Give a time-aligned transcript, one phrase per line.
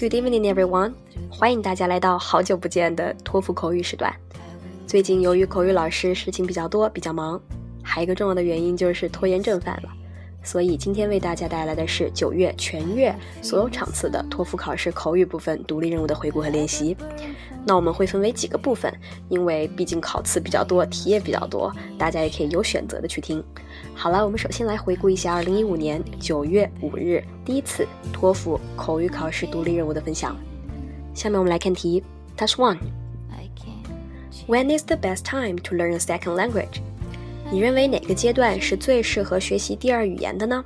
[0.00, 0.92] Good evening, everyone！
[1.28, 4.14] 欢迎大家来到好久不见的托福口语时段。
[4.86, 7.40] 最近由于口语老师事情比较多，比较忙，
[7.82, 9.88] 还有一个重要的原因就是拖延症犯了。
[10.42, 16.96] 所以今天为大家带来的是九月全月所有场次的托福考试口语部分独立任务的回顾和练习。
[17.66, 18.90] 那我们会分为几个部分，
[19.28, 23.44] 因为毕竟考次比较多，题也比较多，大家也可以有选择的去听。
[23.94, 30.34] 好了，我们首先来回顾一下2015年9月5日第一次托福口语考试独立任务的分享。
[31.12, 32.02] 下面我们来看题
[32.36, 32.78] ，Task One。
[34.46, 36.80] When is the best time to learn a second language？
[37.51, 40.63] 你认为哪个阶段是最适合学习第二语言的呢？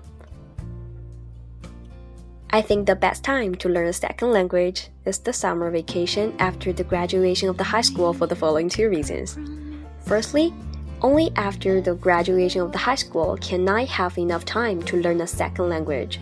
[2.49, 6.73] I think the best time to learn a second language is the summer vacation after
[6.73, 9.37] the graduation of the high school for the following two reasons.
[10.05, 10.53] Firstly,
[11.01, 15.19] only after the graduation of the high school can I have enough time to learn
[15.19, 16.19] a second language.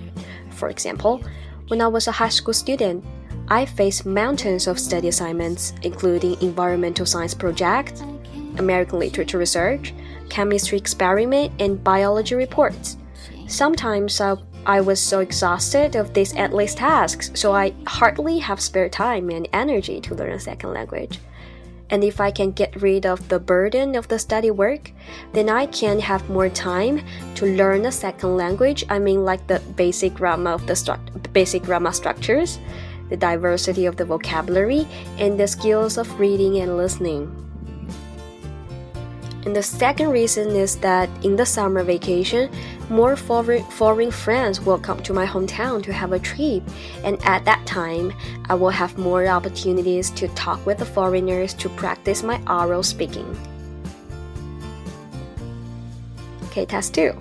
[0.50, 1.22] For example,
[1.68, 3.04] when I was a high school student,
[3.48, 8.02] I faced mountains of study assignments, including environmental science projects,
[8.61, 9.93] American literature research,
[10.29, 12.97] chemistry experiment, and biology reports.
[13.49, 18.89] Sometimes I, I was so exhausted of these endless tasks, so I hardly have spare
[18.89, 21.19] time and energy to learn a second language.
[21.91, 24.93] And if I can get rid of the burden of the study work,
[25.33, 27.03] then I can have more time
[27.35, 28.85] to learn a second language.
[28.89, 30.99] I mean, like the basic grammar of the
[31.33, 32.61] basic grammar structures,
[33.09, 34.87] the diversity of the vocabulary,
[35.19, 37.50] and the skills of reading and listening.
[39.47, 42.51] And the second reason is that in the summer vacation,
[42.91, 46.63] more foreign, foreign friends will come to my hometown to have a trip,
[47.05, 48.13] and at that time,
[48.51, 53.35] I will have more opportunities to talk with the foreigners to practice my oral speaking.
[56.45, 57.17] Okay, task two.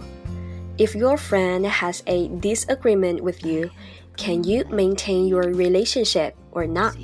[0.78, 3.70] If your friend has a disagreement with you,
[4.18, 6.98] can you maintain your relationship or not?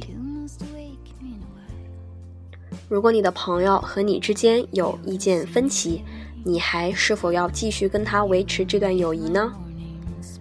[2.88, 6.02] 如果你的朋友和你之间有意见分歧，
[6.44, 9.52] 你还是否要继续跟他维持这段友谊呢？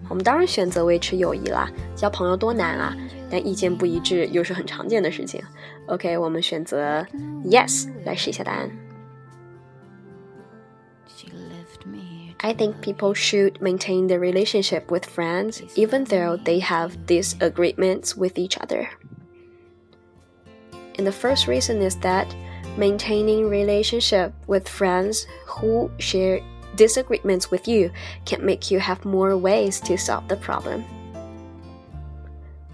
[0.09, 2.95] 我们当然选择维持友谊啦，交朋友多难啊！
[3.29, 5.39] 但意见不一致又是很常见的事情。
[5.85, 7.05] OK，我们选择
[7.45, 8.71] Yes 来试一下答案。
[12.41, 18.57] I think people should maintain their relationship with friends even though they have disagreements with each
[18.57, 18.87] other.
[20.96, 22.34] And the first reason is that
[22.76, 26.40] maintaining relationship with friends who share
[26.76, 27.90] disagreements with you
[28.24, 30.84] can make you have more ways to solve the problem.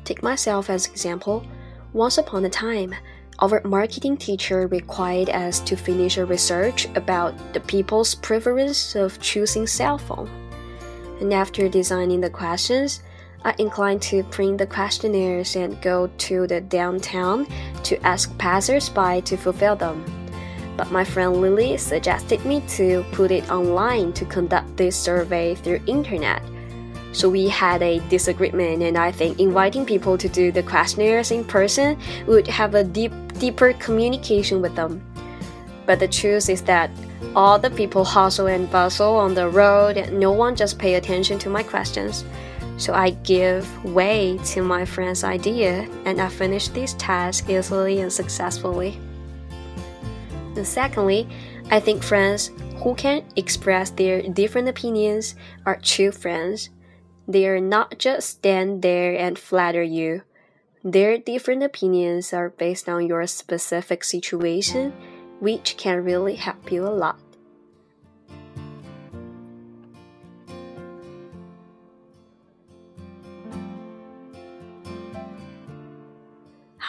[0.05, 1.45] Take myself as example.
[1.93, 2.95] Once upon a time,
[3.41, 9.67] our marketing teacher required us to finish a research about the people's preference of choosing
[9.67, 10.29] cell phone.
[11.21, 13.03] And after designing the questions,
[13.43, 17.47] I inclined to print the questionnaires and go to the downtown
[17.85, 20.05] to ask passersby to fulfill them.
[20.77, 25.81] But my friend Lily suggested me to put it online to conduct this survey through
[25.87, 26.43] internet.
[27.13, 31.45] So we had a disagreement and I think inviting people to do the questionnaires in
[31.45, 35.03] person would have a deep deeper communication with them.
[35.87, 36.91] But the truth is that
[37.35, 41.39] all the people hustle and bustle on the road and no one just pay attention
[41.41, 42.25] to my questions.
[42.81, 48.11] So I give way to my friend's idea and I finish this task easily and
[48.11, 48.99] successfully.
[50.57, 51.29] And secondly,
[51.71, 52.51] I think friends
[52.83, 55.35] who can express their different opinions
[55.67, 56.71] are true friends.
[57.29, 60.23] They are not just stand there and flatter you.
[60.83, 64.95] Their different opinions are based on your specific situation,
[65.39, 67.19] which can really help you a lot.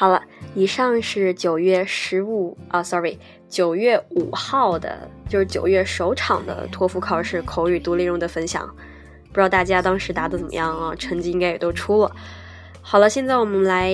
[0.01, 0.19] 好了，
[0.55, 8.67] 以上是九月十五啊，sorry，九月五号的，就是九月首场的托福考试口语独立任务的分享。
[9.27, 10.95] 不知道大家当时答的怎么样啊？
[10.95, 12.11] 成绩应该也都出了。
[12.81, 13.93] 好了，现在我们来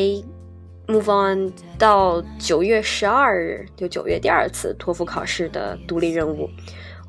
[0.87, 6.49] move on 到九月十二日，就九月第二次托福考试的独立任务。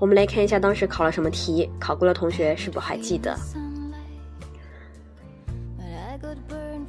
[0.00, 3.38] 我们来看一下当时考了什么题，考过的同学是否还记得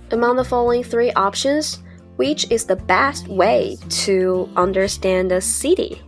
[0.10, 1.76] ？Among the following three options.
[2.19, 5.99] Which is the best way to understand the city?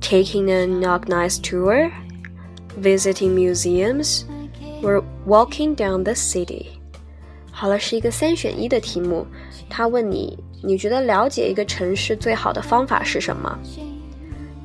[0.00, 1.90] Taking an organized tour,
[2.76, 4.24] visiting museums,
[4.82, 6.66] or walking down the city?
[7.50, 9.26] 好了，是一个三选一的题目。
[9.68, 13.58] 他问你，你觉得了解一个城市最好的方法是什么？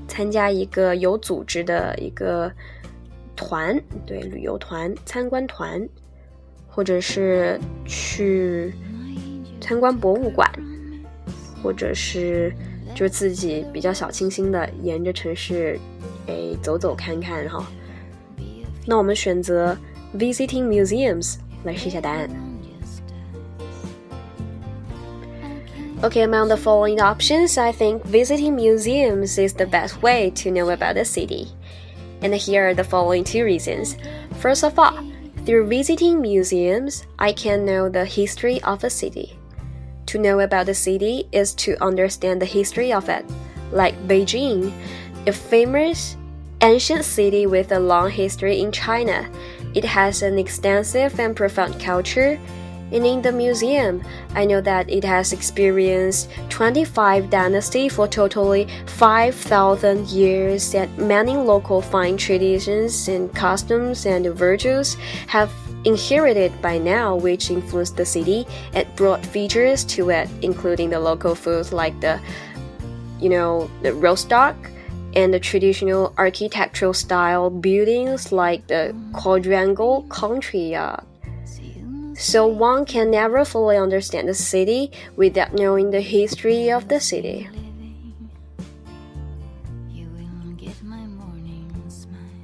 [0.08, 2.52] 参加一个有组织的一个
[3.36, 5.88] 团，对，旅游团、参观团，
[6.66, 8.74] 或者是去
[9.62, 10.50] 参观博物馆，
[11.62, 12.54] 或者是
[12.96, 15.80] 就自己比较小清新的沿着城市
[16.28, 17.66] 诶走走看看哈。
[18.86, 19.78] 那我们选择
[20.16, 22.30] visiting museums 来试一下答案。
[26.00, 30.94] Okay, among the following options, I think visiting museums is the best way to know about
[30.94, 31.48] the city.
[32.22, 33.96] And here are the following two reasons.
[34.40, 34.94] First of all,
[35.46, 39.34] through visiting museums, I can know the history of a city.
[40.13, 43.25] To know about the city is to understand the history of it.
[43.71, 44.71] Like Beijing,
[45.27, 46.19] a famous
[46.61, 49.27] ancient city with a long history in China.
[49.73, 52.39] It has an extensive and profound culture
[52.93, 54.03] and in the museum,
[54.35, 61.81] I know that it has experienced 25 dynasties for totally 5,000 years, and many local
[61.81, 64.99] fine traditions and customs and virtues
[65.29, 65.51] have
[65.85, 71.35] inherited by now, which influenced the city and brought features to it, including the local
[71.35, 72.21] foods like the,
[73.19, 74.57] you know, the roast duck
[75.15, 81.05] and the traditional architectural style buildings like the quadrangle country yard.
[82.15, 87.49] so one can never fully understand the city without knowing the history of the city.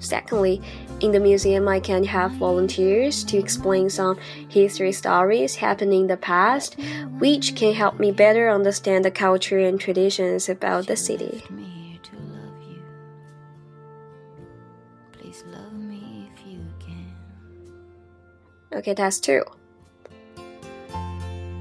[0.00, 0.62] Secondly,
[1.03, 4.17] in the museum, I can have volunteers to explain some
[4.47, 6.77] history stories happening in the past,
[7.19, 11.43] which can help me better understand the culture and traditions about the city.
[18.73, 19.43] Okay, that's two.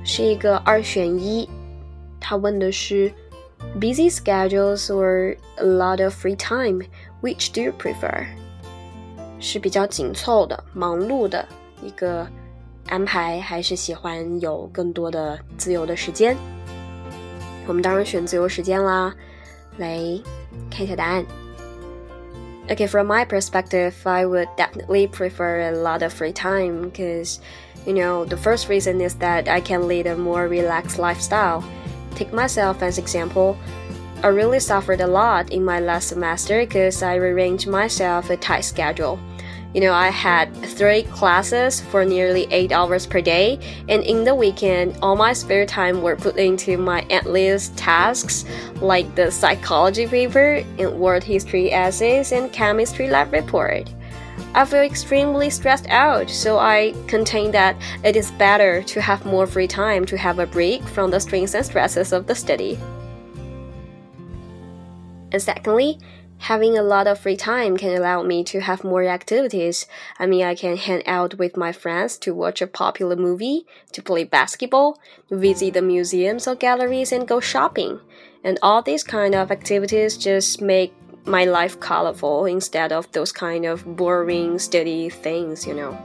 [0.05, 1.49] 是一个二选一。
[2.21, 3.13] 他问的是
[3.79, 6.83] busy schedules or a lot of free time,
[7.21, 8.27] which do you prefer？
[9.41, 11.47] 是比较紧凑的、忙碌的
[11.83, 12.27] 一个
[12.89, 16.37] 安排，还是喜欢有更多的自由的时间？
[17.67, 19.15] 我们当然选自由时间啦。
[19.79, 19.99] 来
[20.71, 21.25] 看一下答案。
[22.69, 27.39] Okay, from my perspective, I would definitely prefer a lot of free time because
[27.85, 31.65] you know, the first reason is that I can lead a more relaxed lifestyle.
[32.15, 33.57] Take myself as example.
[34.24, 38.62] I really suffered a lot in my last semester because I rearranged myself a tight
[38.62, 39.20] schedule.
[39.76, 44.34] You know, I had three classes for nearly eight hours per day, and in the
[44.34, 48.44] weekend, all my spare time were put into my endless tasks
[48.82, 53.88] like the psychology paper and world history essays and chemistry lab report.
[54.56, 59.46] I feel extremely stressed out, so I contend that it is better to have more
[59.46, 62.80] free time to have a break from the strains and stresses of the study.
[65.32, 66.00] And secondly,
[66.40, 69.88] having a lot of free time can allow me to have more activities.
[70.20, 74.02] I mean, I can hang out with my friends to watch a popular movie, to
[74.02, 78.00] play basketball, visit the museums or galleries, and go shopping.
[78.44, 80.94] And all these kind of activities just make
[81.26, 85.98] my life colorful instead of those kind of boring, steady things, you know.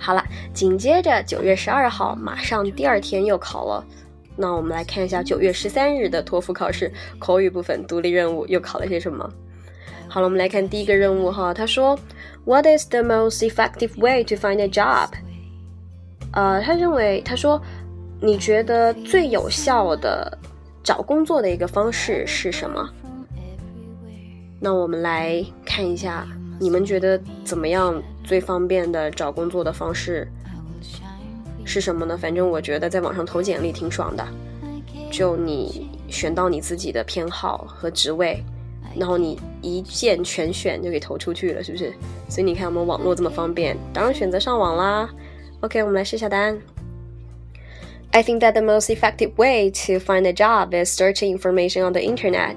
[0.00, 3.84] 好了，紧接着九月十二号，马上第二天又考了。
[4.34, 9.30] 那我们来看一下九月十三日的托福考试口语部分独立任务又考了些什么。
[10.08, 11.52] 好了，我们来看第一个任务哈。
[11.52, 11.98] 他说
[12.46, 15.10] ，What is the most effective way to find a job？
[16.32, 17.60] 呃，他认为他说
[18.20, 20.38] 你觉得最有效的
[20.82, 22.88] 找工作的一个方式是什么？
[24.58, 26.26] 那我们来看一下，
[26.58, 30.27] 你们觉得怎么样最方便的找工作的方式
[31.65, 32.17] 是什么呢？
[32.17, 34.27] 反正我觉得在网上投简历挺爽的，
[35.11, 38.43] 就你选到你自己的偏好和职位，
[38.95, 41.93] 然后你一键全选就给投出去了，是不是？
[42.29, 45.09] 所以你看我们网络这么方便，当然选择上网啦。
[45.61, 46.59] OK，我们来试下答案。
[48.11, 52.01] I think that the most effective way to find a job is searching information on the
[52.01, 52.55] internet.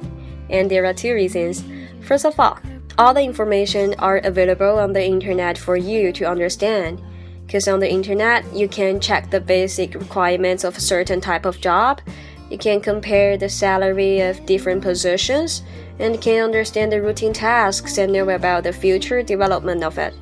[0.49, 1.63] And there are two reasons.
[2.03, 2.59] First of all,
[2.98, 7.02] all the information are available on the internet for you to understand.
[7.46, 11.62] Because on the internet, you can check the basic requirements of a certain type of
[11.62, 12.02] job.
[12.50, 15.64] You can compare the salary of different positions
[16.00, 20.14] and can understand the routine tasks and know about the future development of it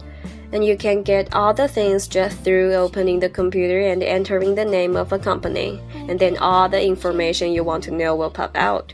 [0.53, 4.65] and you can get all the things just through opening the computer and entering the
[4.65, 8.55] name of a company, and then all the information you want to know will pop
[8.55, 8.93] out.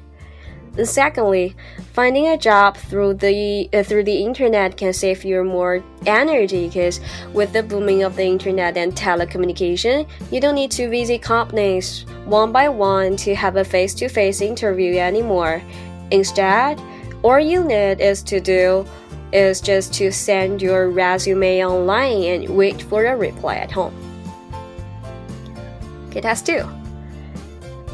[0.84, 1.56] Secondly,
[1.94, 7.00] finding a job through the uh, through the internet can save you more energy because
[7.34, 12.52] with the booming of the internet and telecommunication, you don't need to visit companies one
[12.52, 15.62] by one to have a face-to-face -face interview anymore.
[16.12, 16.80] Instead,
[17.24, 18.86] all you need is to do
[19.34, 23.94] is just to send your resume online and wait for a reply at home.
[26.10, 26.77] Okay, task two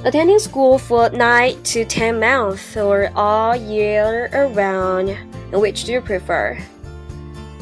[0.04, 5.16] Attending school for 9 to 10 months or all year around,
[5.50, 6.56] which do you prefer?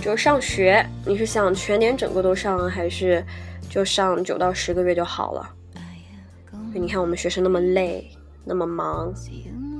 [0.00, 3.24] 就上学，你是想全年整个都上，还是
[3.68, 5.50] 就上九到十个月就好了？
[6.74, 8.10] 你看我们学生那么累，
[8.44, 9.12] 那么忙，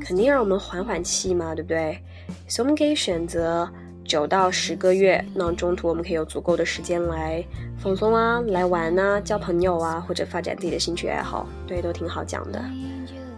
[0.01, 2.03] 肯定让我们缓缓气嘛，对不对？
[2.49, 3.71] 所以我们可以选择
[4.11, 7.45] 九到十个月，那中途我们可以有足够的时间来
[7.77, 12.65] 放松啊，来玩啊，交朋友啊，或者发展自己的兴趣爱好，对，都挺好讲的。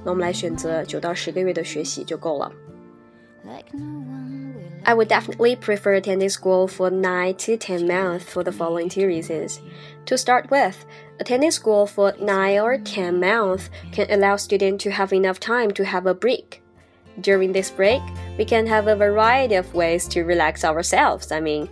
[0.04, 2.52] 那我们来选择九到十个月的学习就够了。
[4.84, 9.58] I would definitely prefer attending school for 9 to 10 months for the following two reasons.
[10.06, 10.76] To start with,
[11.18, 15.84] attending school for 9 or 10 months can allow students to have enough time to
[15.84, 16.62] have a break.
[17.20, 18.00] During this break,
[18.37, 21.31] we can have a variety of ways to relax ourselves.
[21.31, 21.69] I mean,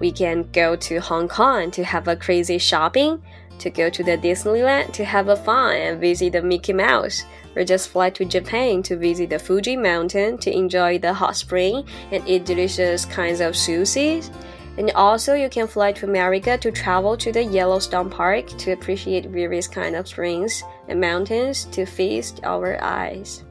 [0.00, 3.22] we can go to Hong Kong to have a crazy shopping,
[3.58, 7.24] to go to the Disneyland to have a fun and visit the Mickey Mouse,
[7.54, 11.86] or just fly to Japan to visit the Fuji Mountain to enjoy the hot spring
[12.10, 14.28] and eat delicious kinds of sushi.
[14.76, 19.26] And also, you can fly to America to travel to the Yellowstone Park to appreciate
[19.26, 23.44] various kinds of springs and mountains to feast our eyes.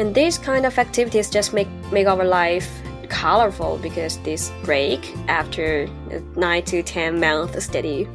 [0.00, 2.80] And these kind of activities just make, make our life
[3.10, 5.88] colorful because this break after
[6.36, 8.08] 9 to 10 month study.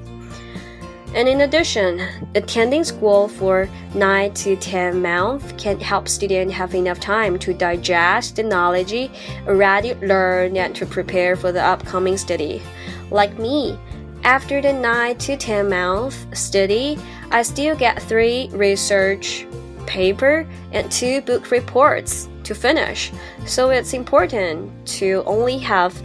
[1.14, 2.02] And in addition,
[2.34, 8.38] attending school for 9 to 10 months can help students have enough time to digest
[8.38, 9.12] the knowledge
[9.48, 12.64] already learned and to prepare for the upcoming study.
[13.12, 13.78] Like me,
[14.24, 16.98] after the 9 to 10 month study,
[17.30, 19.46] I still get 3 research
[19.86, 23.12] paper and 2 book reports to finish.
[23.46, 26.02] So it's important to only have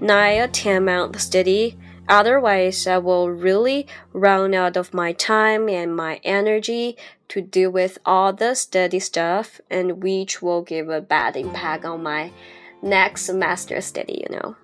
[0.00, 1.76] 9 or 10 month study.
[2.08, 6.96] Otherwise, I will really run out of my time and my energy
[7.28, 12.02] to deal with all the study stuff, and which will give a bad impact on
[12.02, 12.32] my
[12.80, 14.56] next semester study, you know.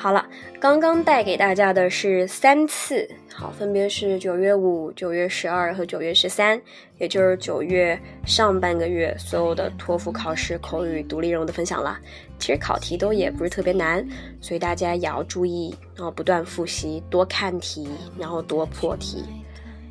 [0.00, 0.26] 好了，
[0.58, 6.58] 刚刚带给大家的是三次，好，分别是九月五、九月十二和九月十三，
[6.96, 12.00] 也就是九月上半个月所有的托福考试口语独立任务的分享啦。
[12.38, 14.02] 其实考题都也不是特别难，
[14.40, 17.86] 所以大家也要注意，然后不断复习，多看题，
[18.18, 19.22] 然后多破题。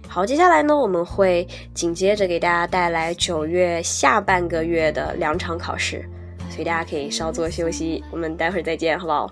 [0.07, 6.03] 好，接下来呢，我们会紧接着给大家带来九月下半个月的两场考试，
[6.49, 9.31] 所以大家可以稍作休息，我们待会儿再见，好不好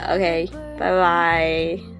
[0.00, 0.92] ？Okay, bye
[1.78, 1.91] bye.